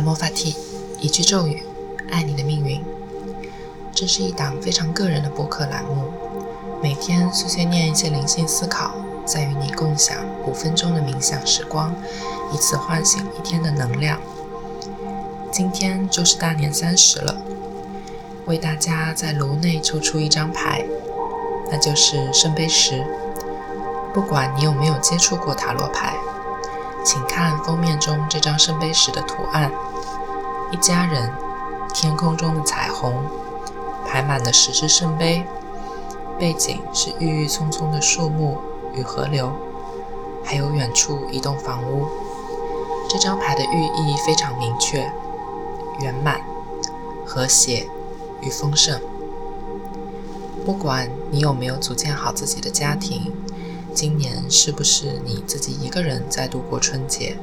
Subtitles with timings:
[0.00, 0.56] 魔法 T，
[1.00, 1.62] 一句咒语，
[2.10, 2.82] 爱你的命运。
[3.92, 6.12] 这是一档非常个人的播客栏目，
[6.82, 8.92] 每天碎碎念一些灵性思考，
[9.26, 10.16] 再与你共享
[10.46, 11.94] 五分钟的冥想时光，
[12.52, 14.18] 以此唤醒一天的能量。
[15.52, 17.36] 今天就是大年三十了，
[18.46, 20.84] 为大家在炉内抽出一张牌，
[21.70, 23.04] 那就是圣杯十。
[24.14, 26.14] 不管你有没有接触过塔罗牌。
[27.02, 29.72] 请看封面中这张圣杯十的图案：
[30.72, 31.32] 一家人，
[31.92, 33.12] 天空中的彩虹，
[34.06, 35.44] 排满了十只圣杯，
[36.38, 38.58] 背景是郁郁葱葱的树木
[38.94, 39.52] 与河流，
[40.44, 42.06] 还有远处一栋房屋。
[43.08, 45.10] 这张牌的寓意非常明确：
[46.00, 46.40] 圆满、
[47.26, 47.88] 和谐
[48.40, 49.00] 与丰盛。
[50.64, 53.32] 不管你有没有组建好自己的家庭。
[53.92, 57.36] 今年是不是你自己一个人在度过春节？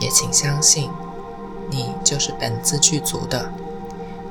[0.00, 0.90] 也请相信，
[1.70, 3.50] 你就是本自具足的，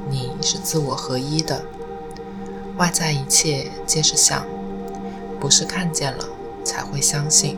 [0.10, 1.64] 你是自我合一的。
[2.78, 4.46] 外在一切皆是相，
[5.40, 6.26] 不是看见了
[6.64, 7.58] 才会相信，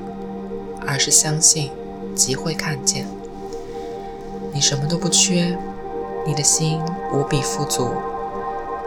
[0.86, 1.72] 而是相信
[2.16, 3.08] 即会看见。
[4.52, 5.58] 你什么都不缺，
[6.26, 6.82] 你的心
[7.14, 7.94] 无比富足。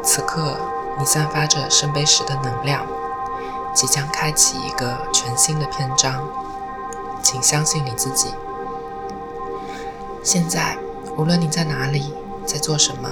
[0.03, 0.57] 此刻，
[0.99, 2.87] 你散发着圣杯十的能量。
[3.75, 6.29] 即将开启一个全新的篇章，
[7.23, 8.29] 请相信你自己。
[10.23, 10.77] 现在，
[11.17, 12.13] 无论你在哪里，
[12.45, 13.11] 在做什么，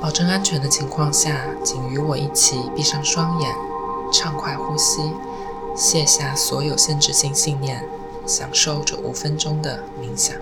[0.00, 3.54] 保证安全的情况下，请与我一起闭上双眼，
[4.12, 5.12] 畅快呼吸，
[5.74, 7.88] 卸下所有限制性信念，
[8.26, 10.36] 享受这五分钟的冥想。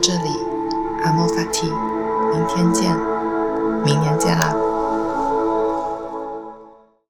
[0.00, 0.30] 这里。
[1.04, 2.96] 阿莫法提明天见。
[3.84, 4.67] 明年见啦。